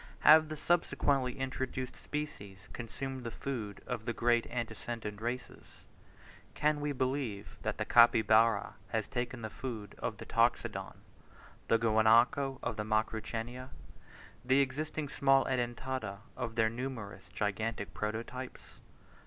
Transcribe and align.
Have 0.21 0.49
the 0.49 0.55
subsequently 0.57 1.37
introduced 1.37 1.95
species 1.95 2.67
consumed 2.73 3.23
the 3.23 3.29
food 3.29 3.81
of 3.85 4.05
the 4.05 4.13
great 4.13 4.47
antecedent 4.47 5.21
races? 5.21 5.81
Can 6.55 6.81
we 6.81 6.91
believe 6.91 7.59
that 7.61 7.77
the 7.77 7.85
Capybara 7.85 8.73
has 8.87 9.07
taken 9.07 9.43
the 9.43 9.49
food 9.51 9.93
of 9.99 10.17
the 10.17 10.25
Toxodon, 10.25 10.97
the 11.67 11.77
Guanaco 11.77 12.57
of 12.63 12.77
the 12.77 12.83
Macrauchenia, 12.83 13.69
the 14.43 14.59
existing 14.59 15.07
small 15.07 15.45
Edentata 15.45 16.21
of 16.35 16.55
their 16.55 16.67
numerous 16.67 17.29
gigantic 17.31 17.93
prototypes? 17.93 18.79